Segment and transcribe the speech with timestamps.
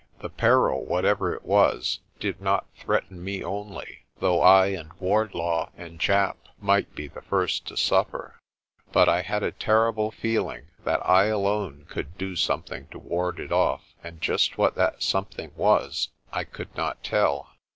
[0.21, 5.99] The peril, whatever it was, did not threaten me only, though I and Wardlaw and
[5.99, 8.39] Japp might be the first to suffer;
[8.91, 13.51] but I had a terrible feeling that I alone could do something to ward it
[13.51, 17.51] off, and just what that some thing was I could not tell.